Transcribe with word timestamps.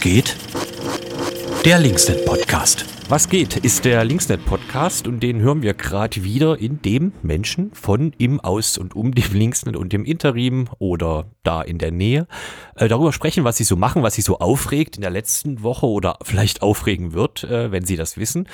Geht? 0.00 0.36
Der 1.64 1.78
Linksnet 1.80 2.24
Podcast. 2.24 2.84
Was 3.10 3.30
geht, 3.30 3.56
ist 3.56 3.86
der 3.86 4.04
Linksnet 4.04 4.44
Podcast 4.44 5.08
und 5.08 5.22
den 5.22 5.40
hören 5.40 5.62
wir 5.62 5.72
gerade 5.72 6.24
wieder, 6.24 6.58
in 6.58 6.82
dem 6.82 7.12
Menschen 7.22 7.72
von 7.72 8.12
im, 8.18 8.38
aus 8.38 8.76
und 8.76 8.94
um 8.94 9.14
dem 9.14 9.32
Linksnet 9.32 9.76
und 9.76 9.94
dem 9.94 10.04
Interim 10.04 10.68
oder 10.78 11.24
da 11.42 11.62
in 11.62 11.78
der 11.78 11.90
Nähe 11.90 12.26
äh, 12.76 12.86
darüber 12.86 13.14
sprechen, 13.14 13.44
was 13.44 13.56
sie 13.56 13.64
so 13.64 13.76
machen, 13.76 14.02
was 14.02 14.14
sie 14.14 14.20
so 14.20 14.40
aufregt 14.40 14.96
in 14.96 15.00
der 15.00 15.10
letzten 15.10 15.62
Woche 15.62 15.86
oder 15.86 16.18
vielleicht 16.22 16.60
aufregen 16.60 17.14
wird, 17.14 17.44
äh, 17.44 17.72
wenn 17.72 17.86
sie 17.86 17.96
das 17.96 18.18
wissen. 18.18 18.46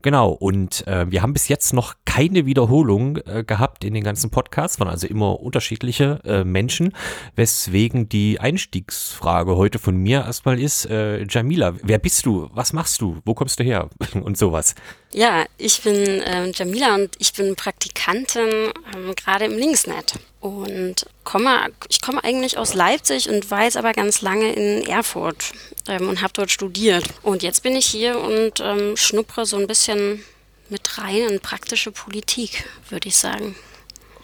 Genau, 0.00 0.30
und 0.30 0.86
äh, 0.86 1.10
wir 1.10 1.20
haben 1.20 1.34
bis 1.34 1.48
jetzt 1.48 1.74
noch 1.74 1.94
keine 2.06 2.46
Wiederholung 2.46 3.18
äh, 3.26 3.44
gehabt 3.44 3.84
in 3.84 3.92
den 3.92 4.04
ganzen 4.04 4.30
Podcasts, 4.30 4.80
waren 4.80 4.88
also 4.88 5.06
immer 5.06 5.40
unterschiedliche 5.40 6.20
äh, 6.24 6.44
Menschen, 6.44 6.94
weswegen 7.36 8.08
die 8.08 8.40
Einstiegsfrage 8.40 9.56
heute 9.56 9.78
von 9.78 9.96
mir 9.96 10.20
erstmal 10.20 10.58
ist, 10.58 10.86
äh, 10.86 11.24
Jamila, 11.24 11.74
wer 11.82 11.98
bist 11.98 12.24
du? 12.24 12.48
Was 12.54 12.72
machst 12.72 13.02
du? 13.02 13.18
Wo 13.26 13.34
kommst 13.34 13.60
du 13.60 13.64
her? 13.64 13.90
und 14.14 14.38
sowas. 14.38 14.74
Ja, 15.12 15.46
ich 15.56 15.82
bin 15.82 15.94
äh, 15.94 16.50
Jamila 16.54 16.94
und 16.94 17.16
ich 17.18 17.32
bin 17.32 17.56
Praktikantin 17.56 18.72
ähm, 18.94 19.14
gerade 19.16 19.46
im 19.46 19.56
Linksnet 19.56 20.14
und 20.40 21.06
komme, 21.24 21.70
ich 21.88 22.00
komme 22.00 22.22
eigentlich 22.22 22.58
aus 22.58 22.74
Leipzig 22.74 23.28
und 23.28 23.50
war 23.50 23.64
jetzt 23.64 23.76
aber 23.76 23.92
ganz 23.92 24.22
lange 24.22 24.52
in 24.52 24.86
Erfurt 24.86 25.52
ähm, 25.88 26.08
und 26.08 26.22
habe 26.22 26.32
dort 26.32 26.50
studiert. 26.50 27.04
Und 27.22 27.42
jetzt 27.42 27.62
bin 27.62 27.74
ich 27.74 27.86
hier 27.86 28.20
und 28.20 28.60
ähm, 28.60 28.96
schnuppere 28.96 29.46
so 29.46 29.56
ein 29.56 29.66
bisschen 29.66 30.22
mit 30.68 30.98
rein 30.98 31.28
in 31.28 31.40
praktische 31.40 31.90
Politik, 31.90 32.68
würde 32.90 33.08
ich 33.08 33.16
sagen. 33.16 33.56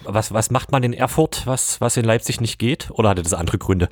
Was, 0.03 0.31
was 0.31 0.51
macht 0.51 0.71
man 0.71 0.83
in 0.83 0.93
Erfurt, 0.93 1.41
was, 1.45 1.81
was 1.81 1.97
in 1.97 2.05
Leipzig 2.05 2.39
nicht 2.39 2.59
geht? 2.59 2.89
Oder 2.91 3.09
hatte 3.09 3.23
das 3.23 3.33
andere 3.33 3.57
Gründe? 3.57 3.89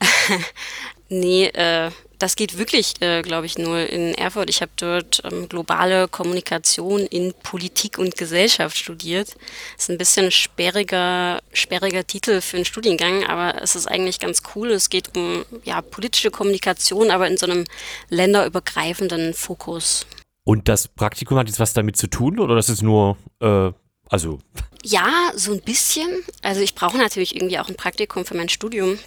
nee, 1.08 1.46
äh, 1.46 1.90
das 2.18 2.36
geht 2.36 2.58
wirklich, 2.58 2.94
äh, 3.00 3.22
glaube 3.22 3.46
ich, 3.46 3.58
nur 3.58 3.78
in 3.78 4.14
Erfurt. 4.14 4.48
Ich 4.50 4.62
habe 4.62 4.72
dort 4.76 5.22
ähm, 5.24 5.48
globale 5.48 6.08
Kommunikation 6.08 7.00
in 7.00 7.34
Politik 7.42 7.98
und 7.98 8.16
Gesellschaft 8.16 8.76
studiert. 8.76 9.36
Das 9.76 9.84
ist 9.84 9.90
ein 9.90 9.98
bisschen 9.98 10.30
sperriger, 10.30 11.40
sperriger 11.52 12.06
Titel 12.06 12.40
für 12.40 12.56
einen 12.56 12.64
Studiengang, 12.64 13.24
aber 13.24 13.62
es 13.62 13.76
ist 13.76 13.86
eigentlich 13.86 14.18
ganz 14.18 14.42
cool. 14.54 14.70
Es 14.70 14.88
geht 14.88 15.16
um 15.16 15.44
ja, 15.64 15.82
politische 15.82 16.30
Kommunikation, 16.30 17.10
aber 17.10 17.26
in 17.26 17.36
so 17.36 17.46
einem 17.46 17.64
länderübergreifenden 18.08 19.34
Fokus. 19.34 20.06
Und 20.44 20.68
das 20.68 20.88
Praktikum 20.88 21.38
hat 21.38 21.48
jetzt 21.48 21.60
was 21.60 21.74
damit 21.74 21.96
zu 21.96 22.06
tun 22.06 22.38
oder 22.38 22.54
das 22.54 22.68
ist 22.68 22.82
nur, 22.82 23.16
äh, 23.40 23.72
also. 24.08 24.38
Ja, 24.84 25.32
so 25.34 25.52
ein 25.52 25.60
bisschen. 25.60 26.08
Also 26.42 26.60
ich 26.60 26.74
brauche 26.74 26.96
natürlich 26.96 27.34
irgendwie 27.34 27.58
auch 27.58 27.68
ein 27.68 27.74
Praktikum 27.74 28.24
für 28.24 28.36
mein 28.36 28.48
Studium 28.48 28.98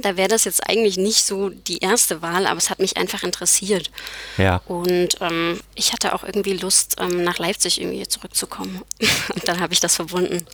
da 0.00 0.16
wäre 0.16 0.28
das 0.28 0.44
jetzt 0.44 0.68
eigentlich 0.68 0.96
nicht 0.96 1.24
so 1.24 1.48
die 1.50 1.78
erste 1.78 2.22
Wahl, 2.22 2.46
aber 2.46 2.58
es 2.58 2.70
hat 2.70 2.78
mich 2.78 2.96
einfach 2.96 3.22
interessiert. 3.22 3.90
Ja. 4.36 4.60
Und 4.66 5.16
ähm, 5.20 5.60
ich 5.74 5.92
hatte 5.92 6.14
auch 6.14 6.24
irgendwie 6.24 6.54
Lust, 6.54 6.96
ähm, 7.00 7.22
nach 7.22 7.38
Leipzig 7.38 7.80
irgendwie 7.80 8.06
zurückzukommen. 8.06 8.82
Und 9.34 9.48
dann 9.48 9.60
habe 9.60 9.72
ich 9.72 9.80
das 9.80 9.96
verbunden. 9.96 10.46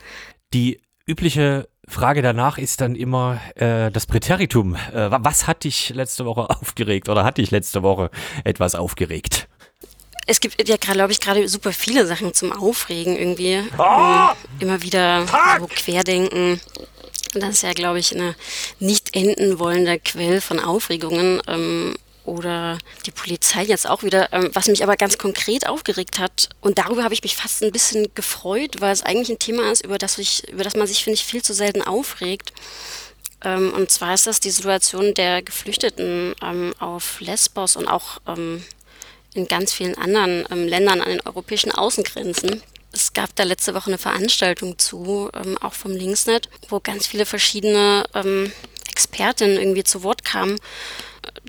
Die 0.52 0.80
übliche 1.06 1.68
Frage 1.88 2.22
danach 2.22 2.58
ist 2.58 2.80
dann 2.80 2.94
immer 2.94 3.40
äh, 3.56 3.90
das 3.90 4.06
Präteritum. 4.06 4.74
Äh, 4.74 5.10
was 5.10 5.46
hat 5.46 5.64
dich 5.64 5.90
letzte 5.90 6.24
Woche 6.24 6.48
aufgeregt 6.50 7.08
oder 7.08 7.24
hat 7.24 7.38
dich 7.38 7.50
letzte 7.50 7.82
Woche 7.82 8.10
etwas 8.44 8.74
aufgeregt? 8.74 9.48
Es 10.26 10.38
gibt 10.38 10.68
ja, 10.68 10.76
glaube 10.76 11.12
ich, 11.12 11.20
gerade 11.20 11.48
super 11.48 11.72
viele 11.72 12.06
Sachen 12.06 12.32
zum 12.34 12.52
Aufregen 12.52 13.16
irgendwie. 13.16 13.64
Oh! 13.76 14.28
Immer 14.60 14.80
wieder 14.82 15.26
so 15.58 15.66
Querdenken. 15.66 16.60
Das 17.34 17.50
ist 17.50 17.62
ja, 17.62 17.72
glaube 17.72 17.98
ich, 17.98 18.14
eine 18.14 18.36
nicht 18.78 18.99
enden 19.12 19.58
wollende 19.58 19.98
Quelle 19.98 20.40
von 20.40 20.60
Aufregungen. 20.60 21.40
Ähm, 21.46 21.94
oder 22.24 22.78
die 23.06 23.10
Polizei 23.10 23.64
jetzt 23.64 23.88
auch 23.88 24.02
wieder, 24.02 24.32
ähm, 24.32 24.50
was 24.52 24.68
mich 24.68 24.82
aber 24.82 24.96
ganz 24.96 25.18
konkret 25.18 25.66
aufgeregt 25.66 26.18
hat. 26.18 26.48
Und 26.60 26.78
darüber 26.78 27.02
habe 27.02 27.14
ich 27.14 27.22
mich 27.22 27.36
fast 27.36 27.62
ein 27.62 27.72
bisschen 27.72 28.14
gefreut, 28.14 28.80
weil 28.80 28.92
es 28.92 29.02
eigentlich 29.02 29.30
ein 29.30 29.38
Thema 29.38 29.72
ist, 29.72 29.84
über 29.84 29.98
das, 29.98 30.18
ich, 30.18 30.48
über 30.48 30.62
das 30.62 30.76
man 30.76 30.86
sich, 30.86 31.02
finde 31.02 31.14
ich, 31.14 31.24
viel 31.24 31.42
zu 31.42 31.54
selten 31.54 31.82
aufregt. 31.82 32.52
Ähm, 33.42 33.72
und 33.72 33.90
zwar 33.90 34.14
ist 34.14 34.26
das 34.26 34.38
die 34.38 34.50
Situation 34.50 35.14
der 35.14 35.42
Geflüchteten 35.42 36.34
ähm, 36.42 36.74
auf 36.78 37.20
Lesbos 37.20 37.76
und 37.76 37.88
auch 37.88 38.18
ähm, 38.28 38.62
in 39.34 39.48
ganz 39.48 39.72
vielen 39.72 39.96
anderen 39.96 40.44
ähm, 40.50 40.68
Ländern 40.68 41.00
an 41.00 41.08
den 41.08 41.20
europäischen 41.22 41.72
Außengrenzen 41.72 42.62
es 42.92 43.12
gab 43.12 43.34
da 43.36 43.44
letzte 43.44 43.74
Woche 43.74 43.86
eine 43.86 43.98
Veranstaltung 43.98 44.78
zu, 44.78 45.30
ähm, 45.34 45.56
auch 45.58 45.74
vom 45.74 45.92
Linksnet, 45.92 46.48
wo 46.68 46.80
ganz 46.80 47.06
viele 47.06 47.24
verschiedene 47.24 48.04
Expertinnen 49.00 49.56
irgendwie 49.56 49.84
zu 49.84 50.02
Wort 50.02 50.24
kamen. 50.24 50.58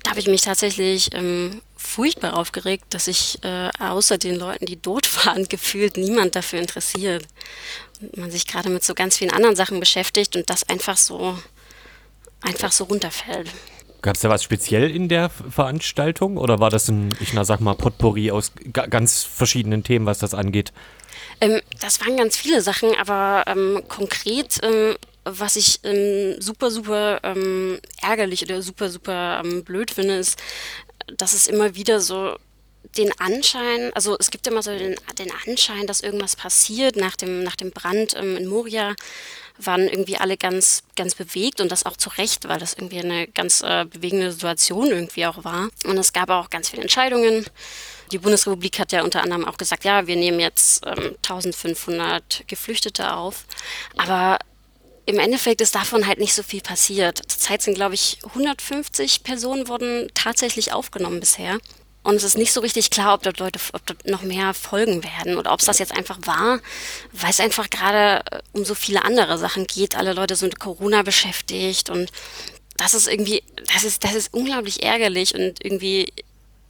Da 0.04 0.12
habe 0.12 0.20
ich 0.20 0.28
mich 0.28 0.42
tatsächlich 0.42 1.14
ähm, 1.14 1.62
furchtbar 1.76 2.38
aufgeregt, 2.38 2.86
dass 2.90 3.06
sich 3.06 3.44
äh, 3.44 3.70
außer 3.80 4.18
den 4.18 4.36
Leuten, 4.36 4.66
die 4.66 4.82
dort 4.82 5.26
waren, 5.26 5.48
gefühlt 5.48 5.98
niemand 5.98 6.36
dafür 6.36 6.60
interessiert. 6.60 7.28
Und 8.00 8.18
man 8.18 8.32
sich 8.32 8.48
gerade 8.48 8.70
mit 8.70 8.84
so 8.84 8.94
ganz 8.94 9.18
vielen 9.18 9.32
anderen 9.32 9.56
Sachen 9.56 9.80
beschäftigt 9.80 10.36
und 10.36 10.50
das 10.50 10.68
einfach 10.70 10.98
so, 10.98 11.38
einfach 12.42 12.72
so 12.72 12.86
runterfällt. 12.86 13.50
Gab 14.02 14.16
es 14.16 14.22
da 14.22 14.30
was 14.30 14.44
speziell 14.44 14.90
in 14.90 15.10
der 15.10 15.30
Veranstaltung 15.30 16.38
oder 16.38 16.60
war 16.60 16.72
das 16.72 16.88
ein, 16.88 17.16
ich 17.20 17.34
sag 17.44 17.60
mal, 17.60 17.76
Potpourri 17.76 18.32
aus 18.32 18.52
ganz 18.72 19.24
verschiedenen 19.24 19.84
Themen, 19.84 20.08
was 20.08 20.18
das 20.18 20.34
angeht? 20.34 20.74
Ähm, 21.40 21.62
das 21.80 22.02
waren 22.02 22.18
ganz 22.18 22.38
viele 22.38 22.62
Sachen, 22.62 22.96
aber 23.00 23.44
ähm, 23.46 23.84
konkret, 23.88 24.60
ähm, 24.64 24.96
was 25.24 25.56
ich 25.56 25.80
ähm, 25.84 26.42
super, 26.42 26.72
super 26.72 27.20
ähm, 27.24 27.80
ärgerlich 28.02 28.44
oder 28.44 28.62
super, 28.62 28.90
super 28.90 29.42
ähm, 29.44 29.64
blöd 29.64 29.92
finde, 29.92 30.16
ist, 30.16 30.40
dass 31.18 31.34
es 31.34 31.48
immer 31.48 31.76
wieder 31.76 32.00
so 32.00 32.36
den 32.98 33.12
Anschein, 33.20 33.92
also 33.94 34.18
es 34.20 34.32
gibt 34.32 34.48
immer 34.48 34.64
so 34.64 34.72
den, 34.72 34.96
den 35.18 35.32
Anschein, 35.48 35.88
dass 35.88 36.02
irgendwas 36.02 36.36
passiert 36.36 36.96
nach 36.96 37.16
dem, 37.16 37.44
nach 37.44 37.56
dem 37.56 37.72
Brand 37.72 38.14
in 38.14 38.48
Moria 38.48 38.96
waren 39.58 39.88
irgendwie 39.88 40.18
alle 40.18 40.38
ganz, 40.38 40.84
ganz 40.96 41.16
bewegt 41.16 41.62
und 41.62 41.72
das 41.72 41.86
auch 41.86 41.96
zu 41.96 42.10
Recht, 42.10 42.48
weil 42.48 42.60
das 42.60 42.74
irgendwie 42.74 43.00
eine 43.00 43.28
ganz 43.28 43.62
äh, 43.62 43.86
bewegende 43.86 44.32
Situation 44.32 44.88
irgendwie 44.88 45.26
auch 45.26 45.44
war. 45.44 45.70
Und 45.86 45.98
es 45.98 46.14
gab 46.14 46.30
auch 46.30 46.50
ganz 46.50 46.70
viele 46.70 46.82
Entscheidungen, 46.82 47.46
die 48.12 48.18
Bundesrepublik 48.18 48.80
hat 48.80 48.92
ja 48.92 49.04
unter 49.04 49.24
anderem 49.24 49.46
auch 49.46 49.58
gesagt, 49.58 49.86
ja, 49.86 50.06
wir 50.08 50.16
nehmen 50.16 50.40
jetzt 50.40 50.86
ähm, 50.86 51.16
1500 51.18 52.44
Geflüchtete 52.48 53.14
auf. 53.14 53.46
Aber 53.98 54.40
im 55.06 55.20
Endeffekt 55.20 55.62
ist 55.62 55.76
davon 55.76 56.08
halt 56.08 56.20
nicht 56.20 56.34
so 56.34 56.44
viel 56.44 56.62
passiert. 56.62 57.22
Zurzeit 57.28 57.62
sind, 57.62 57.76
glaube 57.76 57.96
ich, 57.96 58.20
150 58.24 59.24
Personen 59.24 59.68
wurden 59.68 60.10
tatsächlich 60.14 60.74
aufgenommen 60.74 61.20
bisher. 61.20 61.60
Und 62.04 62.16
es 62.16 62.24
ist 62.24 62.38
nicht 62.38 62.52
so 62.52 62.62
richtig 62.62 62.90
klar, 62.90 63.14
ob 63.14 63.22
dort 63.22 63.40
Leute, 63.40 63.60
ob 63.74 63.86
dort 63.86 64.08
noch 64.08 64.24
mehr 64.24 64.54
folgen 64.54 65.04
werden 65.04 65.38
oder 65.38 65.54
ob 65.54 65.60
es 65.60 65.68
das 65.68 65.78
jetzt 65.78 65.96
einfach 65.96 66.18
war, 66.26 66.60
weil 67.12 67.30
es 67.30 67.40
einfach 67.40 67.70
gerade 67.70 68.26
äh, 68.32 68.40
um 68.54 68.66
so 68.66 68.74
viele 68.74 69.06
andere 69.06 69.38
Sachen 69.38 69.68
geht. 69.68 69.96
Alle 69.96 70.14
Leute 70.14 70.36
sind 70.36 70.60
Corona 70.60 71.04
beschäftigt 71.04 71.92
und 71.92 72.12
das 72.78 72.96
ist 72.96 73.08
irgendwie, 73.08 73.44
das 73.72 73.84
ist, 73.84 74.04
das 74.04 74.16
ist 74.16 74.34
unglaublich 74.34 74.82
ärgerlich 74.82 75.36
und 75.36 75.64
irgendwie 75.64 76.12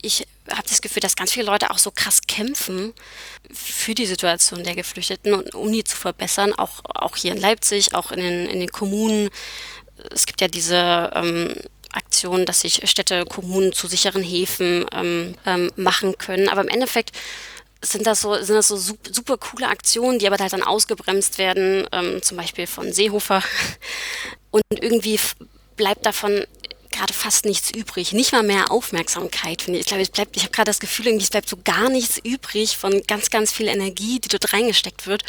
ich 0.01 0.28
habe 0.50 0.67
das 0.67 0.81
Gefühl, 0.81 1.01
dass 1.01 1.16
ganz 1.16 1.31
viele 1.31 1.45
Leute 1.45 1.72
auch 1.72 1.78
so 1.78 1.91
krass 1.91 2.22
kämpfen 2.28 2.94
für 3.53 3.94
die 3.94 4.06
Situation 4.06 4.63
der 4.63 4.75
Geflüchteten 4.75 5.34
und 5.34 5.53
um 5.56 5.72
die 5.72 5.84
zu 5.84 5.95
verbessern, 5.95 6.53
auch, 6.53 6.81
auch 6.85 7.16
hier 7.16 7.34
in 7.34 7.39
Leipzig, 7.39 7.94
auch 7.94 8.11
in 8.11 8.19
den, 8.19 8.47
in 8.47 8.59
den 8.59 8.72
Kommunen. 8.72 9.29
Es 10.11 10.25
gibt 10.25 10.41
ja 10.41 10.47
diese 10.47 11.11
ähm, 11.13 11.53
Aktion, 11.91 12.45
dass 12.45 12.61
sich 12.61 12.90
Städte, 12.90 13.25
Kommunen 13.25 13.73
zu 13.73 13.88
sicheren 13.88 14.23
Häfen 14.23 14.85
ähm, 14.94 15.35
ähm, 15.45 15.72
machen 15.75 16.17
können. 16.17 16.49
Aber 16.49 16.61
im 16.61 16.70
Endeffekt 16.70 17.11
sind 17.84 18.05
das 18.05 18.22
so, 18.22 18.35
sind 18.35 18.55
das 18.55 18.67
so 18.67 18.78
super, 18.78 19.14
super 19.14 19.37
coole 19.37 19.67
Aktionen, 19.67 20.20
die 20.20 20.28
aber 20.28 20.37
halt 20.37 20.53
dann 20.53 20.64
ausgebremst 20.64 21.37
werden, 21.37 21.87
ähm, 21.91 22.22
zum 22.22 22.37
Beispiel 22.37 22.67
von 22.67 22.93
Seehofer. 22.93 23.43
Und 24.52 24.64
irgendwie 24.70 25.20
bleibt 25.78 26.05
davon 26.05 26.46
gerade 26.91 27.14
fast 27.14 27.46
nichts 27.46 27.72
übrig. 27.72 28.14
Nicht 28.14 28.32
mal 28.32 28.43
mehr 28.43 28.72
Aufmerksamkeit, 28.72 29.61
finde 29.61 29.79
ich. 29.79 29.85
Ich 29.85 29.88
glaube, 29.88 30.03
es 30.03 30.09
bleibt, 30.09 30.38
ich 30.38 30.43
habe 30.43 30.52
gerade 30.52 30.70
das 30.70 30.79
Gefühl, 30.79 31.08
irgendwie, 31.08 31.23
es 31.23 31.29
bleibt 31.29 31.49
so 31.49 31.58
gar 31.64 31.90
nichts 31.90 32.17
übrig 32.23 32.78
von 32.78 33.02
ganz, 33.08 33.29
ganz 33.29 33.52
viel 33.52 33.67
Energie, 33.67 34.20
die 34.20 34.28
dort 34.28 34.53
reingesteckt 34.53 35.08
wird. 35.08 35.23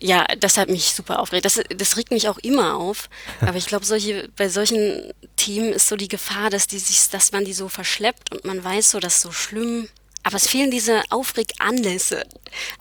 Ja, 0.00 0.24
das 0.38 0.56
hat 0.56 0.68
mich 0.68 0.92
super 0.94 1.18
aufgeregt. 1.18 1.44
Das, 1.44 1.60
das 1.76 1.96
regt 1.96 2.10
mich 2.10 2.28
auch 2.28 2.38
immer 2.38 2.76
auf. 2.76 3.08
Aber 3.40 3.56
ich 3.56 3.66
glaube, 3.66 3.84
solche, 3.84 4.28
bei 4.36 4.48
solchen 4.48 5.12
Themen 5.36 5.72
ist 5.72 5.88
so 5.88 5.96
die 5.96 6.08
Gefahr, 6.08 6.50
dass 6.50 6.66
die 6.66 6.78
sich, 6.78 7.10
dass 7.10 7.32
man 7.32 7.44
die 7.44 7.52
so 7.52 7.68
verschleppt 7.68 8.32
und 8.32 8.44
man 8.44 8.62
weiß 8.62 8.92
so, 8.92 9.00
das 9.00 9.16
ist 9.16 9.22
so 9.22 9.32
schlimm. 9.32 9.88
Aber 10.22 10.36
es 10.36 10.48
fehlen 10.48 10.70
diese 10.70 11.02
Aufreganlässe. 11.10 12.26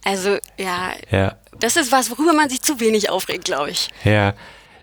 Also, 0.03 0.38
ja, 0.57 0.94
ja. 1.12 1.38
Das 1.60 1.75
ist 1.75 1.92
was, 1.92 2.10
worüber 2.10 2.33
man 2.33 2.50
sich 2.50 2.62
zu 2.62 2.80
wenig 2.80 3.10
aufregt, 3.10 3.45
glaube 3.45 3.71
ich. 3.71 3.89
Ja. 4.03 4.33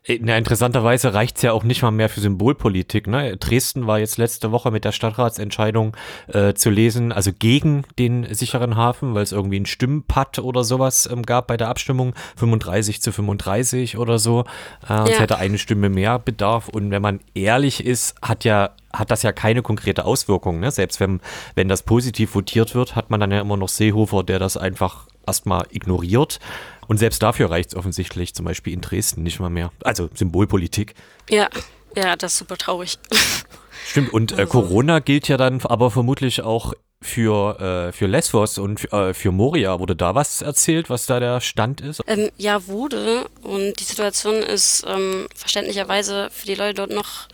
Äh, 0.05 0.19
na, 0.23 0.37
interessanterweise 0.37 1.15
reicht 1.15 1.37
es 1.37 1.43
ja 1.43 1.53
auch 1.53 1.65
nicht 1.65 1.83
mal 1.83 1.91
mehr 1.91 2.09
für 2.09 2.21
Symbolpolitik. 2.21 3.07
Ne? 3.07 3.37
Dresden 3.37 3.87
war 3.87 3.99
jetzt 3.99 4.19
letzte 4.19 4.53
Woche 4.53 4.71
mit 4.71 4.85
der 4.85 4.93
Stadtratsentscheidung 4.93 5.97
äh, 6.29 6.55
zu 6.55 6.71
lesen, 6.71 7.13
also 7.13 7.33
gegen 7.33 7.85
den 7.99 8.33
sicheren 8.33 8.77
Hafen, 8.77 9.15
weil 9.15 9.23
es 9.23 9.33
irgendwie 9.33 9.61
ein 9.61 9.67
Stimmpad 9.67 10.39
oder 10.39 10.65
sowas 10.65 11.09
ähm, 11.11 11.23
gab 11.23 11.47
bei 11.47 11.57
der 11.57 11.69
Abstimmung, 11.69 12.15
35 12.37 13.01
zu 13.03 13.13
35 13.13 13.99
oder 13.99 14.19
so. 14.19 14.45
Äh, 14.85 14.93
ja. 14.93 15.05
Es 15.05 15.21
hätte 15.21 15.39
eine 15.39 15.59
Stimme 15.59 15.89
mehr 15.89 16.19
Bedarf. 16.19 16.69
Und 16.69 16.91
wenn 16.91 17.03
man 17.03 17.21
ehrlich 17.35 17.85
ist, 17.85 18.15
hat 18.23 18.45
ja 18.45 18.71
hat 18.93 19.11
das 19.11 19.25
ja 19.25 19.33
keine 19.33 19.63
konkrete 19.63 20.05
Auswirkung. 20.05 20.61
Ne? 20.61 20.71
Selbst 20.71 21.01
wenn, 21.01 21.21
wenn 21.57 21.69
das 21.69 21.83
positiv 21.83 22.37
votiert 22.37 22.77
wird, 22.77 22.95
hat 22.95 23.11
man 23.11 23.19
dann 23.19 23.33
ja 23.33 23.41
immer 23.41 23.57
noch 23.57 23.69
Seehofer, 23.69 24.23
der 24.23 24.39
das 24.39 24.57
einfach 24.57 25.09
erstmal 25.27 25.67
ignoriert. 25.71 26.39
Und 26.87 26.99
selbst 26.99 27.23
dafür 27.23 27.51
reicht 27.51 27.71
es 27.71 27.77
offensichtlich, 27.77 28.35
zum 28.35 28.45
Beispiel 28.45 28.73
in 28.73 28.81
Dresden 28.81 29.23
nicht 29.23 29.41
mal 29.41 29.51
mehr. 29.51 29.73
Also 29.83 30.09
Symbolpolitik. 30.15 30.95
Ja, 31.31 31.49
ja, 31.97 32.17
das 32.17 32.33
ist 32.33 32.39
super 32.39 32.57
traurig. 32.57 32.99
Stimmt, 33.87 34.13
und 34.13 34.33
äh, 34.33 34.37
Also- 34.37 34.47
Corona 34.53 34.99
gilt 35.01 35.29
ja 35.29 35.37
dann 35.37 35.61
aber 35.63 35.91
vermutlich 35.91 36.43
auch 36.43 36.73
für, 37.03 37.61
äh, 37.61 37.93
für 37.93 38.07
Lesbos 38.07 38.57
und 38.57 38.91
äh, 38.93 39.13
für 39.13 39.31
Moria. 39.31 39.79
Wurde 39.79 39.95
da 39.95 40.15
was 40.15 40.41
erzählt, 40.41 40.89
was 40.89 41.05
da 41.05 41.21
der 41.21 41.43
Stand 41.43 41.83
ist? 41.83 42.01
Ähm, 42.07 42.31
ja, 42.39 42.67
wurde. 42.67 43.27
Und 43.43 43.79
die 43.79 43.85
Situation 43.85 44.37
ist 44.37 44.85
ähm, 44.89 45.27
verständlicherweise 45.35 46.31
für 46.33 46.47
die 46.47 46.55
Leute 46.55 46.75
dort 46.75 46.91
noch, 46.93 47.29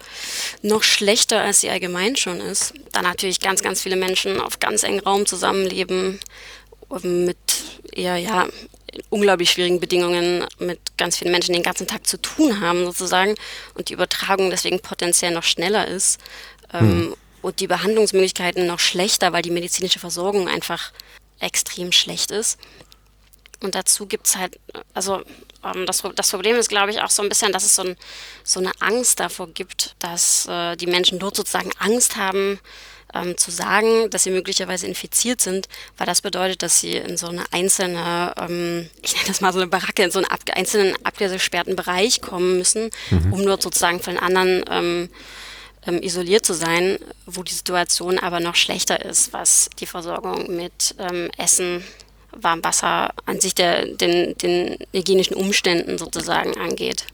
noch 0.62 0.82
schlechter, 0.82 1.40
als 1.40 1.60
sie 1.60 1.70
allgemein 1.70 2.16
schon 2.16 2.40
ist. 2.40 2.74
Da 2.92 3.02
natürlich 3.02 3.38
ganz, 3.40 3.62
ganz 3.62 3.80
viele 3.80 3.94
Menschen 3.96 4.40
auf 4.40 4.58
ganz 4.58 4.82
engem 4.82 5.04
Raum 5.04 5.24
zusammenleben, 5.26 6.18
ähm, 6.90 7.26
mit 7.26 7.36
eher, 7.92 8.16
ja, 8.16 8.48
unglaublich 9.08 9.50
schwierigen 9.50 9.80
Bedingungen, 9.80 10.46
mit 10.58 10.78
ganz 10.96 11.18
vielen 11.18 11.32
Menschen 11.32 11.52
den 11.52 11.62
ganzen 11.62 11.86
Tag 11.86 12.06
zu 12.06 12.20
tun 12.20 12.60
haben, 12.60 12.84
sozusagen. 12.84 13.34
Und 13.74 13.88
die 13.88 13.94
Übertragung 13.94 14.50
deswegen 14.50 14.80
potenziell 14.80 15.32
noch 15.32 15.44
schneller 15.44 15.86
ist. 15.86 16.18
Ähm, 16.72 17.14
Und 17.42 17.60
die 17.60 17.68
Behandlungsmöglichkeiten 17.68 18.66
noch 18.66 18.80
schlechter, 18.80 19.32
weil 19.32 19.40
die 19.40 19.50
medizinische 19.50 19.98
Versorgung 19.98 20.46
einfach 20.46 20.92
extrem 21.38 21.90
schlecht 21.90 22.30
ist. 22.30 22.58
Und 23.62 23.74
dazu 23.74 24.06
gibt 24.06 24.26
es 24.26 24.36
halt, 24.36 24.60
also 24.92 25.22
ähm, 25.64 25.86
das, 25.86 26.02
das 26.16 26.30
Problem 26.30 26.56
ist, 26.56 26.68
glaube 26.68 26.90
ich, 26.90 27.00
auch 27.00 27.10
so 27.10 27.22
ein 27.22 27.30
bisschen, 27.30 27.50
dass 27.50 27.64
es 27.64 27.76
so, 27.76 27.82
ein, 27.82 27.96
so 28.44 28.60
eine 28.60 28.72
Angst 28.80 29.20
davor 29.20 29.48
gibt, 29.48 29.94
dass 30.00 30.46
äh, 30.48 30.76
die 30.76 30.86
Menschen 30.86 31.18
dort 31.18 31.36
sozusagen 31.36 31.70
Angst 31.78 32.16
haben, 32.16 32.60
ähm, 33.14 33.36
zu 33.36 33.50
sagen, 33.50 34.10
dass 34.10 34.24
sie 34.24 34.30
möglicherweise 34.30 34.86
infiziert 34.86 35.40
sind, 35.40 35.68
weil 35.98 36.06
das 36.06 36.22
bedeutet, 36.22 36.62
dass 36.62 36.80
sie 36.80 36.96
in 36.96 37.16
so 37.16 37.28
eine 37.28 37.44
einzelne, 37.52 38.34
ähm, 38.38 38.90
ich 39.02 39.14
nenne 39.14 39.26
das 39.26 39.40
mal 39.40 39.52
so 39.52 39.58
eine 39.58 39.68
Baracke, 39.68 40.02
in 40.02 40.10
so 40.10 40.18
einen 40.18 40.28
ab, 40.28 40.40
einzelnen 40.52 40.94
abgesperrten 41.04 41.76
Bereich 41.76 42.20
kommen 42.20 42.58
müssen, 42.58 42.90
um 43.30 43.44
dort 43.44 43.62
sozusagen 43.62 44.00
von 44.00 44.14
den 44.14 44.22
anderen 44.22 44.64
ähm, 44.70 45.08
ähm, 45.86 46.02
isoliert 46.02 46.44
zu 46.44 46.54
sein, 46.54 46.98
wo 47.26 47.42
die 47.42 47.54
Situation 47.54 48.18
aber 48.18 48.40
noch 48.40 48.56
schlechter 48.56 49.04
ist, 49.04 49.32
was 49.32 49.70
die 49.78 49.86
Versorgung 49.86 50.54
mit 50.54 50.94
ähm, 50.98 51.30
Essen, 51.36 51.84
warmem 52.32 52.64
Wasser, 52.64 53.12
an 53.26 53.40
sich 53.40 53.54
der, 53.54 53.86
den, 53.86 54.36
den 54.38 54.76
hygienischen 54.92 55.34
Umständen 55.34 55.98
sozusagen 55.98 56.56
angeht. 56.58 57.06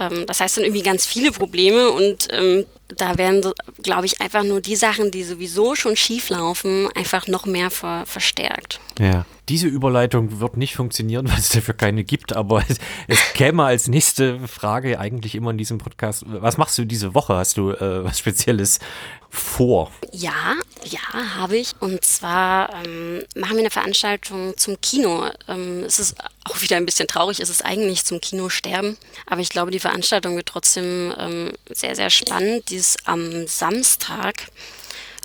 Ähm, 0.00 0.26
das 0.26 0.40
heißt, 0.40 0.56
sind 0.56 0.64
irgendwie 0.64 0.82
ganz 0.82 1.06
viele 1.06 1.30
Probleme 1.30 1.90
und 1.90 2.28
ähm, 2.32 2.64
da 2.96 3.18
werden, 3.18 3.42
so, 3.42 3.52
glaube 3.82 4.06
ich, 4.06 4.20
einfach 4.20 4.42
nur 4.42 4.60
die 4.60 4.74
Sachen, 4.74 5.10
die 5.10 5.22
sowieso 5.22 5.74
schon 5.74 5.96
schief 5.96 6.30
laufen, 6.30 6.88
einfach 6.96 7.28
noch 7.28 7.46
mehr 7.46 7.70
ver 7.70 8.04
verstärkt. 8.06 8.80
Ja. 8.98 9.24
Diese 9.48 9.68
Überleitung 9.68 10.40
wird 10.40 10.56
nicht 10.56 10.74
funktionieren, 10.74 11.28
weil 11.30 11.38
es 11.38 11.50
dafür 11.50 11.74
keine 11.74 12.02
gibt, 12.02 12.34
aber 12.34 12.64
es, 12.68 12.78
es 13.06 13.32
käme 13.34 13.64
als 13.64 13.88
nächste 13.88 14.46
Frage 14.48 14.98
eigentlich 14.98 15.34
immer 15.34 15.50
in 15.50 15.58
diesem 15.58 15.78
Podcast. 15.78 16.24
Was 16.26 16.56
machst 16.56 16.78
du 16.78 16.84
diese 16.84 17.14
Woche? 17.14 17.34
Hast 17.34 17.58
du 17.58 17.70
äh, 17.70 18.04
was 18.04 18.18
Spezielles 18.18 18.80
vor? 19.28 19.92
Ja, 20.12 20.54
ja, 20.84 21.34
habe 21.36 21.58
ich. 21.58 21.74
Und 21.80 22.04
zwar 22.04 22.70
ähm, 22.84 23.24
machen 23.34 23.56
wir 23.56 23.60
eine 23.60 23.70
Veranstaltung 23.70 24.56
zum 24.56 24.80
Kino. 24.80 25.28
Ähm, 25.48 25.84
es 25.84 25.98
ist 25.98 26.16
auch 26.44 26.60
wieder 26.62 26.76
ein 26.76 26.86
bisschen 26.86 27.08
traurig, 27.08 27.40
es 27.40 27.50
ist 27.50 27.64
eigentlich 27.64 28.04
zum 28.04 28.20
Kino 28.20 28.48
sterben. 28.48 28.96
Aber 29.26 29.40
ich 29.40 29.50
glaube, 29.50 29.70
die 29.70 29.80
Veranstaltung 29.80 30.36
wird 30.36 30.46
trotzdem 30.46 31.14
ähm, 31.18 31.52
sehr, 31.70 31.94
sehr 31.96 32.10
spannend. 32.10 32.70
Die 32.70 32.76
ist 32.76 32.98
am 33.04 33.46
Samstag, 33.46 34.48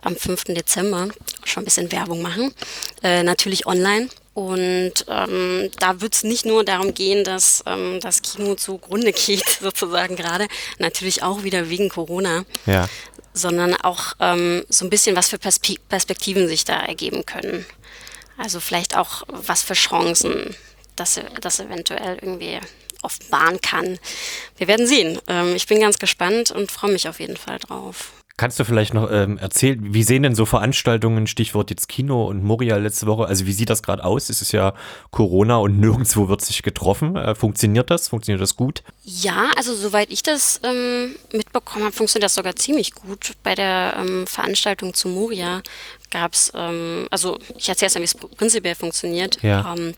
am 0.04 0.16
5. 0.16 0.46
Dezember, 0.46 1.10
schon 1.44 1.64
ein 1.64 1.66
bisschen 1.66 1.92
Werbung 1.92 2.22
machen. 2.22 2.54
Äh, 3.04 3.24
natürlich 3.24 3.66
online. 3.66 4.10
Und 4.34 5.06
ähm, 5.08 5.72
da 5.80 6.02
wird 6.02 6.14
es 6.14 6.24
nicht 6.26 6.46
nur 6.46 6.66
darum 6.66 6.94
gehen, 6.94 7.24
dass 7.24 7.64
ähm, 7.66 8.00
das 8.02 8.22
Kino 8.22 8.56
zugrunde 8.56 9.14
geht, 9.14 9.46
sozusagen 9.62 10.18
gerade. 10.18 10.48
Natürlich 10.78 11.24
auch 11.24 11.44
wieder 11.44 11.70
wegen 11.70 11.88
Corona 11.88 12.44
Ja. 12.66 12.90
Sondern 13.36 13.76
auch 13.76 14.14
ähm, 14.20 14.66
so 14.70 14.86
ein 14.86 14.90
bisschen, 14.90 15.16
was 15.16 15.30
für 15.30 15.38
Perspe 15.38 15.76
Perspektiven 15.90 16.48
sich 16.48 16.64
da 16.66 16.80
ergeben 16.80 17.26
können. 17.26 17.66
Also 18.38 18.60
vielleicht 18.60 18.98
auch, 18.98 19.24
was 19.28 19.62
für 19.62 19.74
Chancen 19.76 20.56
das, 20.96 21.20
das 21.42 21.60
eventuell 21.60 22.16
irgendwie 22.16 22.60
offenbaren 23.04 23.62
kann. 23.62 24.00
Wir 24.58 24.68
werden 24.68 24.88
sehen. 24.88 25.20
Ähm, 25.28 25.56
ich 25.56 25.68
bin 25.68 25.80
ganz 25.80 26.00
gespannt 26.00 26.52
und 26.52 26.72
freue 26.72 26.92
mich 26.92 27.08
auf 27.08 27.20
jeden 27.20 27.38
Fall 27.38 27.60
drauf. 27.60 28.12
Kannst 28.38 28.60
du 28.60 28.66
vielleicht 28.66 28.94
noch 28.94 29.10
ähm, 29.10 29.38
erzählen, 29.38 29.80
wie 29.94 30.04
sehen 30.04 30.24
denn 30.24 30.36
so 30.36 30.46
Veranstaltungen, 30.46 31.26
Stichwort 31.26 31.70
jetzt 31.70 31.88
Kino 31.88 32.26
und 32.26 32.44
Moria 32.44 32.76
letzte 32.76 33.08
Woche, 33.08 33.26
also 33.28 33.46
wie 33.46 33.54
sieht 33.54 33.70
das 33.70 33.82
gerade 33.82 34.04
aus? 34.04 34.30
Es 34.30 34.42
ist 34.42 34.52
ja 34.52 34.74
Corona 35.10 35.56
und 35.56 35.80
nirgendwo 35.80 36.28
wird 36.28 36.42
sich 36.42 36.62
getroffen. 36.62 37.16
Äh, 37.16 37.34
funktioniert 37.34 37.90
das? 37.90 38.10
Funktioniert 38.10 38.42
das 38.42 38.58
gut? 38.58 38.84
Ja, 39.06 39.52
also 39.56 39.74
soweit 39.74 40.12
ich 40.12 40.22
das 40.22 40.60
ähm, 40.64 41.16
mitbekommen 41.32 41.86
habe, 41.86 41.96
funktioniert 41.96 42.26
das 42.26 42.36
sogar 42.36 42.58
ziemlich 42.58 42.94
gut. 42.94 43.32
Bei 43.42 43.56
der 43.56 43.96
ähm, 44.00 44.28
Veranstaltung 44.28 44.94
zu 44.94 45.08
Moria 45.08 45.62
gab 46.12 46.34
es, 46.34 46.52
ähm, 46.56 47.08
also 47.12 47.40
ich 47.58 47.70
erzähle 47.70 47.86
erst 47.86 47.96
mal, 47.96 48.02
wie 48.02 48.06
es 48.06 48.18
pr- 48.20 48.36
prinzipiell 48.36 48.76
funktioniert. 48.76 49.42
Ja. 49.44 49.74
Ähm, 49.74 49.94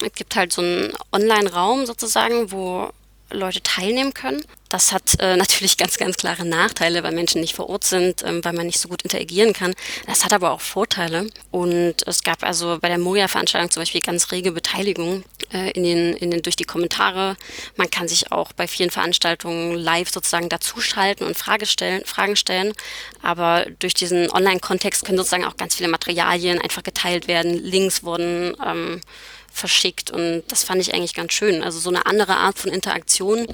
es 0.00 0.12
gibt 0.12 0.36
halt 0.36 0.52
so 0.52 0.62
einen 0.62 0.92
Online-Raum 1.10 1.86
sozusagen, 1.86 2.52
wo 2.52 2.90
Leute 3.30 3.62
teilnehmen 3.62 4.14
können. 4.14 4.42
Das 4.68 4.92
hat 4.92 5.20
äh, 5.20 5.36
natürlich 5.36 5.76
ganz, 5.76 5.98
ganz 5.98 6.16
klare 6.16 6.44
Nachteile, 6.44 7.02
weil 7.02 7.12
Menschen 7.12 7.40
nicht 7.40 7.54
vor 7.54 7.68
Ort 7.68 7.84
sind, 7.84 8.22
ähm, 8.24 8.44
weil 8.44 8.52
man 8.52 8.66
nicht 8.66 8.80
so 8.80 8.88
gut 8.88 9.02
interagieren 9.02 9.52
kann. 9.52 9.74
Das 10.06 10.24
hat 10.24 10.32
aber 10.32 10.50
auch 10.50 10.60
Vorteile. 10.60 11.28
Und 11.50 12.06
es 12.06 12.22
gab 12.22 12.42
also 12.42 12.78
bei 12.80 12.88
der 12.88 12.98
Moria-Veranstaltung 12.98 13.70
zum 13.70 13.82
Beispiel 13.82 14.00
ganz 14.00 14.32
rege 14.32 14.52
Beteiligung 14.52 15.22
äh, 15.52 15.70
in 15.70 15.84
den, 15.84 16.14
in 16.14 16.30
den, 16.32 16.42
durch 16.42 16.56
die 16.56 16.64
Kommentare. 16.64 17.36
Man 17.76 17.90
kann 17.90 18.08
sich 18.08 18.32
auch 18.32 18.52
bei 18.52 18.66
vielen 18.66 18.90
Veranstaltungen 18.90 19.76
live 19.76 20.10
sozusagen 20.10 20.48
dazuschalten 20.48 21.26
und 21.26 21.38
Frage 21.38 21.66
stellen, 21.66 22.02
Fragen 22.04 22.34
stellen. 22.34 22.72
Aber 23.22 23.66
durch 23.78 23.94
diesen 23.94 24.30
Online-Kontext 24.30 25.04
können 25.04 25.18
sozusagen 25.18 25.44
auch 25.44 25.56
ganz 25.56 25.76
viele 25.76 25.88
Materialien 25.88 26.60
einfach 26.60 26.82
geteilt 26.82 27.28
werden. 27.28 27.54
Links 27.62 28.02
wurden 28.02 28.56
ähm, 28.64 29.00
verschickt 29.54 30.10
und 30.10 30.42
das 30.48 30.64
fand 30.64 30.80
ich 30.80 30.94
eigentlich 30.94 31.14
ganz 31.14 31.32
schön. 31.32 31.62
Also 31.62 31.78
so 31.78 31.88
eine 31.88 32.06
andere 32.06 32.36
Art 32.36 32.58
von 32.58 32.70
Interaktion. 32.72 33.46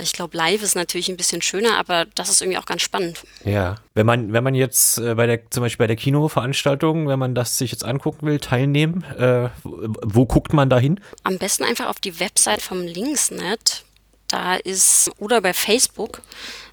Ich 0.00 0.12
glaube, 0.12 0.36
live 0.36 0.62
ist 0.62 0.76
natürlich 0.76 1.08
ein 1.08 1.16
bisschen 1.16 1.42
schöner, 1.42 1.76
aber 1.76 2.06
das 2.14 2.28
ist 2.28 2.40
irgendwie 2.40 2.58
auch 2.58 2.66
ganz 2.66 2.82
spannend. 2.82 3.22
Ja. 3.44 3.76
Wenn 3.94 4.06
man, 4.06 4.32
wenn 4.32 4.44
man 4.44 4.54
jetzt 4.54 4.98
äh, 4.98 5.14
bei 5.14 5.26
der, 5.26 5.50
zum 5.50 5.62
Beispiel 5.62 5.84
bei 5.84 5.86
der 5.88 5.96
Kinoveranstaltung, 5.96 7.08
wenn 7.08 7.18
man 7.18 7.34
das 7.34 7.58
sich 7.58 7.72
jetzt 7.72 7.84
angucken 7.84 8.26
will, 8.26 8.38
teilnehmen, 8.38 9.02
äh, 9.18 9.48
wo, 9.64 9.94
wo 10.02 10.26
guckt 10.26 10.52
man 10.52 10.70
da 10.70 10.78
hin? 10.78 11.00
Am 11.24 11.38
besten 11.38 11.64
einfach 11.64 11.86
auf 11.86 11.98
die 11.98 12.20
Website 12.20 12.62
vom 12.62 12.82
Linksnet. 12.82 13.84
Da 14.28 14.56
ist, 14.56 15.10
oder 15.18 15.40
bei 15.40 15.54
Facebook, 15.54 16.20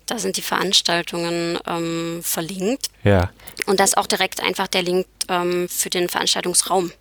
da 0.06 0.20
sind 0.20 0.38
die 0.38 0.42
Veranstaltungen 0.42 1.58
ähm, 1.66 2.20
verlinkt. 2.22 2.90
Ja. 3.04 3.32
Und 3.66 3.80
da 3.80 3.86
ist 3.86 3.98
auch 3.98 4.08
direkt 4.08 4.44
einfach 4.44 4.68
der 4.68 4.84
Link 4.84 5.08
ähm, 5.30 5.68
für 5.70 5.90
den 5.90 6.10
Veranstaltungsraum. 6.10 6.92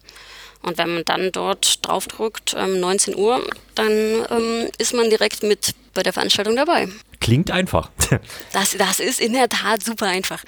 Und 0.64 0.78
wenn 0.78 0.94
man 0.94 1.04
dann 1.04 1.30
dort 1.30 1.86
draufdrückt, 1.86 2.54
ähm, 2.56 2.80
19 2.80 3.16
Uhr, 3.16 3.46
dann 3.74 3.92
ähm, 4.30 4.68
ist 4.78 4.94
man 4.94 5.10
direkt 5.10 5.42
mit 5.42 5.74
bei 5.92 6.02
der 6.02 6.12
Veranstaltung 6.12 6.56
dabei. 6.56 6.88
Klingt 7.20 7.50
einfach. 7.50 7.90
Das, 8.52 8.76
das 8.76 9.00
ist 9.00 9.20
in 9.20 9.32
der 9.32 9.48
Tat 9.48 9.82
super 9.82 10.06
einfach. 10.06 10.42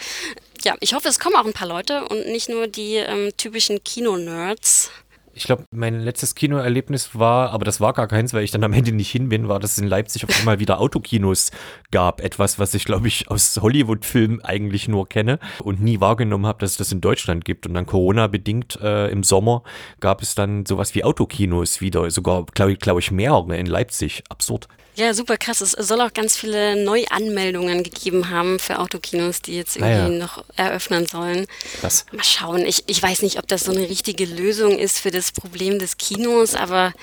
Ja, 0.63 0.75
ich 0.81 0.95
hoffe, 0.95 1.09
es 1.09 1.19
kommen 1.19 1.37
auch 1.37 1.45
ein 1.45 1.53
paar 1.53 1.67
Leute 1.69 2.05
und 2.05 2.27
nicht 2.27 2.49
nur 2.49 2.67
die 2.67 2.95
ähm, 2.97 3.31
typischen 3.37 3.83
Kino-Nerds. 3.83 4.91
Ich 5.37 5.45
glaube, 5.45 5.64
mein 5.71 6.00
letztes 6.00 6.35
Kinoerlebnis 6.35 7.11
war, 7.12 7.50
aber 7.50 7.66
das 7.66 7.78
war 7.78 7.93
gar 7.93 8.09
keins, 8.09 8.33
weil 8.33 8.43
ich 8.43 8.52
dann 8.52 8.64
am 8.64 8.73
Ende 8.73 8.93
nicht 8.93 9.11
hin 9.11 9.28
bin, 9.28 9.49
war, 9.49 9.61
dass 9.61 9.73
es 9.73 9.78
in 9.78 9.87
Leipzig 9.87 10.25
auf 10.25 10.38
einmal 10.38 10.61
wieder 10.61 10.81
Autokinos 10.81 11.50
gab. 11.90 12.23
Etwas, 12.23 12.59
was 12.59 12.73
ich, 12.73 12.87
glaube 12.87 13.09
ich, 13.09 13.31
aus 13.31 13.59
Hollywood-Filmen 13.61 14.43
eigentlich 14.43 14.88
nur 14.88 15.07
kenne 15.07 15.38
und 15.62 15.83
nie 15.83 16.00
wahrgenommen 16.00 16.47
habe, 16.47 16.61
dass 16.61 16.71
es 16.71 16.76
das 16.78 16.90
in 16.90 17.02
Deutschland 17.02 17.45
gibt. 17.45 17.66
Und 17.66 17.75
dann 17.75 17.85
Corona-bedingt 17.85 18.81
äh, 18.81 19.09
im 19.09 19.23
Sommer 19.23 19.62
gab 20.00 20.23
es 20.23 20.35
dann 20.35 20.64
sowas 20.64 20.95
wie 20.95 21.05
Autokinos 21.05 21.83
wieder. 21.83 22.11
Sogar, 22.11 22.47
glaube 22.55 22.73
ich, 22.73 22.78
glaub 22.78 22.99
ich, 22.99 23.11
mehrere 23.11 23.59
in 23.59 23.66
Leipzig. 23.66 24.25
Absurd. 24.31 24.69
Ja, 24.97 25.12
super 25.12 25.37
krass. 25.37 25.61
Es 25.61 25.73
soll 25.73 26.00
auch 26.00 26.15
ganz 26.15 26.37
viele 26.38 26.83
Neuanmeldungen 26.83 27.83
gegeben 27.83 28.31
haben 28.31 28.59
für 28.59 28.79
Autokinos, 28.79 29.43
die 29.43 29.57
jetzt 29.57 29.76
irgendwie 29.76 29.93
Ah 29.93 30.09
ja. 30.09 30.09
noch 30.09 30.45
eröffnen 30.57 31.07
sollen. 31.07 31.47
Krass. 31.81 32.07
Mal 32.12 32.25
schauen. 32.25 32.65
Ich, 32.65 32.85
ich 32.87 33.03
weiß 33.03 33.21
nicht, 33.21 33.38
ob 33.38 33.47
das 33.47 33.65
so 33.65 33.73
eine 33.73 33.88
richtige 33.88 34.25
Lösung 34.25 34.79
ist 34.79 34.99
für 34.99 35.11
das 35.11 35.33
Problem 35.33 35.79
des 35.79 35.99
Kinos, 35.99 36.55
aber 36.55 36.95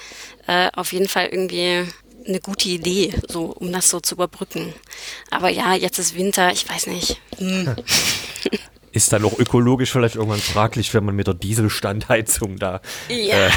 äh, 0.47 0.69
auf 0.73 0.91
jeden 0.91 1.07
Fall 1.07 1.27
irgendwie 1.27 1.87
eine 2.27 2.39
gute 2.39 2.69
Idee, 2.69 3.13
so 3.29 3.45
um 3.45 3.71
das 3.71 3.89
so 3.89 3.99
zu 3.99 4.15
überbrücken. 4.15 4.73
Aber 5.29 5.49
ja, 5.49 5.75
jetzt 5.75 5.99
ist 5.99 6.15
Winter, 6.15 6.51
ich 6.51 6.67
weiß 6.67 6.87
nicht. 6.87 7.21
Hm. 7.37 7.75
Ist 8.91 9.11
dann 9.11 9.25
auch 9.25 9.39
ökologisch 9.39 9.91
vielleicht 9.91 10.17
irgendwann 10.17 10.39
fraglich, 10.39 10.93
wenn 10.93 11.03
man 11.03 11.15
mit 11.15 11.25
der 11.25 11.33
Dieselstandheizung 11.33 12.59
da. 12.59 12.79
Ja. 13.09 13.49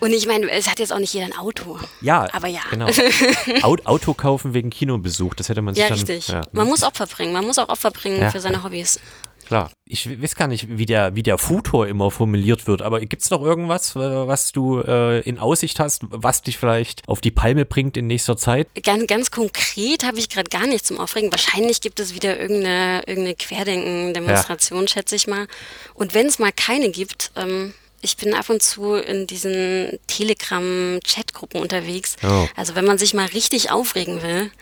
Und 0.00 0.12
ich 0.12 0.26
meine, 0.26 0.50
es 0.50 0.68
hat 0.70 0.78
jetzt 0.78 0.92
auch 0.92 0.98
nicht 0.98 1.14
jeder 1.14 1.26
ein 1.26 1.36
Auto. 1.36 1.78
Ja, 2.00 2.28
Aber 2.32 2.48
ja. 2.48 2.60
Genau. 2.70 2.86
Au- 3.62 3.76
Auto 3.84 4.14
kaufen 4.14 4.52
wegen 4.54 4.70
Kinobesuch, 4.70 5.34
das 5.34 5.48
hätte 5.48 5.62
man 5.62 5.74
sich 5.74 5.82
Ja, 5.82 5.88
dann. 5.88 5.98
richtig. 5.98 6.28
Ja, 6.28 6.42
Man 6.52 6.66
muss 6.68 6.82
Opfer 6.82 7.06
bringen. 7.06 7.32
Man 7.32 7.44
muss 7.46 7.58
auch 7.58 7.68
Opfer 7.68 7.90
bringen 7.90 8.20
Ja. 8.20 8.30
für 8.30 8.40
seine 8.40 8.62
Hobbys. 8.62 9.00
klar. 9.46 9.70
Ich 9.88 10.20
weiß 10.20 10.34
gar 10.34 10.48
nicht, 10.48 10.66
wie 10.76 10.86
der, 10.86 11.14
wie 11.14 11.22
der 11.22 11.38
Futur 11.38 11.86
immer 11.86 12.10
formuliert 12.10 12.66
wird, 12.66 12.82
aber 12.82 12.98
gibt's 13.00 13.30
noch 13.30 13.40
irgendwas, 13.42 13.94
äh, 13.94 14.00
was 14.00 14.50
du 14.50 14.80
äh, 14.80 15.20
in 15.20 15.38
Aussicht 15.38 15.78
hast, 15.78 16.02
was 16.10 16.42
dich 16.42 16.58
vielleicht 16.58 17.08
auf 17.08 17.20
die 17.20 17.30
Palme 17.30 17.64
bringt 17.64 17.96
in 17.96 18.08
nächster 18.08 18.36
Zeit? 18.36 18.66
Ganz, 18.82 19.06
ganz 19.06 19.30
konkret 19.30 20.04
habe 20.04 20.18
ich 20.18 20.28
gerade 20.28 20.50
gar 20.50 20.66
nichts 20.66 20.88
zum 20.88 20.98
Aufregen. 20.98 21.30
Wahrscheinlich 21.30 21.80
gibt 21.80 22.00
es 22.00 22.14
wieder 22.14 22.38
irgendeine, 22.38 23.02
irgendeine 23.06 23.36
Querdenken-Demonstration, 23.36 24.88
schätze 24.88 25.16
ich 25.16 25.26
mal. 25.26 25.46
Und 25.94 26.14
wenn 26.14 26.26
es 26.26 26.38
mal 26.38 26.52
keine 26.52 26.90
gibt, 26.90 27.30
ähm, 27.36 27.72
ich 28.06 28.16
bin 28.16 28.34
ab 28.34 28.48
und 28.50 28.62
zu 28.62 28.94
in 28.94 29.26
diesen 29.26 29.98
Telegram-Chatgruppen 30.06 31.60
unterwegs. 31.60 32.16
Oh. 32.22 32.46
Also 32.54 32.76
wenn 32.76 32.84
man 32.84 32.98
sich 32.98 33.14
mal 33.14 33.26
richtig 33.26 33.72
aufregen 33.72 34.22
will, 34.22 34.52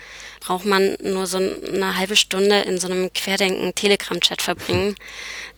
braucht 0.41 0.65
man 0.65 0.97
nur 1.03 1.27
so 1.27 1.37
eine 1.37 1.99
halbe 1.99 2.17
Stunde 2.17 2.61
in 2.61 2.79
so 2.79 2.89
einem 2.89 3.13
Querdenken-Telegram-Chat 3.13 4.41
verbringen. 4.41 4.95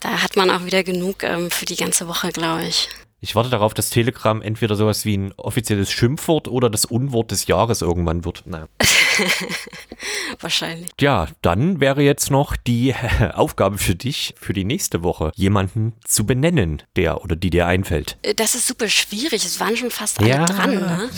Da 0.00 0.20
hat 0.22 0.36
man 0.36 0.50
auch 0.50 0.64
wieder 0.64 0.82
genug 0.82 1.22
ähm, 1.22 1.50
für 1.50 1.64
die 1.64 1.76
ganze 1.76 2.08
Woche, 2.08 2.32
glaube 2.32 2.64
ich. 2.64 2.88
Ich 3.26 3.34
warte 3.34 3.50
darauf, 3.50 3.74
dass 3.74 3.90
Telegram 3.90 4.40
entweder 4.40 4.76
sowas 4.76 5.04
wie 5.04 5.16
ein 5.16 5.32
offizielles 5.36 5.90
Schimpfwort 5.90 6.46
oder 6.46 6.70
das 6.70 6.84
Unwort 6.84 7.32
des 7.32 7.48
Jahres 7.48 7.82
irgendwann 7.82 8.24
wird. 8.24 8.44
Naja. 8.46 8.68
Wahrscheinlich. 10.40 10.90
Ja, 11.00 11.26
dann 11.42 11.80
wäre 11.80 12.02
jetzt 12.02 12.30
noch 12.30 12.54
die 12.56 12.94
Aufgabe 13.34 13.78
für 13.78 13.96
dich, 13.96 14.34
für 14.38 14.52
die 14.52 14.62
nächste 14.64 15.02
Woche, 15.02 15.32
jemanden 15.34 15.94
zu 16.04 16.24
benennen, 16.24 16.82
der 16.94 17.20
oder 17.24 17.34
die 17.34 17.50
dir 17.50 17.66
einfällt. 17.66 18.16
Äh, 18.22 18.34
Das 18.34 18.54
ist 18.54 18.68
super 18.68 18.88
schwierig. 18.88 19.44
Es 19.44 19.58
waren 19.58 19.76
schon 19.76 19.90
fast 19.90 20.20
alle 20.20 20.28
Ja. 20.28 20.44
dran. 20.44 20.74
Ne? 20.76 21.10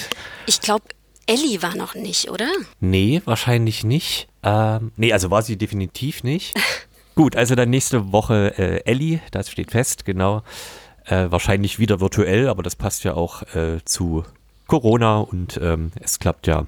Ich 0.46 0.62
glaube, 0.62 0.84
Ellie 1.26 1.60
war 1.62 1.76
noch 1.76 1.94
nicht, 1.94 2.30
oder? 2.30 2.48
Nee, 2.80 3.20
wahrscheinlich 3.26 3.84
nicht. 3.84 4.28
Ähm, 4.42 4.92
nee, 4.96 5.12
also 5.12 5.30
war 5.30 5.42
sie 5.42 5.58
definitiv 5.58 6.22
nicht. 6.22 6.54
Gut, 7.16 7.36
also 7.36 7.54
dann 7.54 7.68
nächste 7.68 8.12
Woche 8.12 8.54
äh, 8.56 8.90
Ellie, 8.90 9.20
das 9.30 9.50
steht 9.50 9.72
fest, 9.72 10.06
genau. 10.06 10.42
Äh, 11.08 11.30
wahrscheinlich 11.30 11.78
wieder 11.78 12.00
virtuell, 12.00 12.48
aber 12.48 12.62
das 12.62 12.76
passt 12.76 13.02
ja 13.04 13.14
auch 13.14 13.42
äh, 13.54 13.82
zu 13.84 14.24
Corona 14.66 15.20
und 15.20 15.58
ähm, 15.62 15.90
es 16.00 16.18
klappt 16.18 16.46
ja 16.46 16.66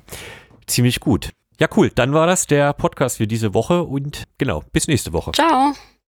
ziemlich 0.67 1.01
gut. 1.01 1.31
Ja, 1.59 1.69
cool. 1.77 1.91
Dann 1.95 2.15
war 2.15 2.27
das 2.27 2.47
der 2.47 2.73
Podcast 2.73 3.19
für 3.19 3.27
diese 3.27 3.53
Woche 3.53 3.83
und 3.83 4.25
genau, 4.39 4.65
bis 4.73 4.89
nächste 4.89 5.13
Woche. 5.13 5.33
Ciao. 5.33 5.75